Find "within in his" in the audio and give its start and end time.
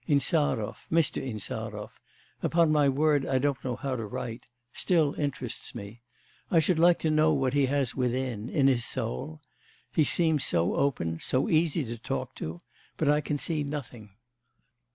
7.94-8.84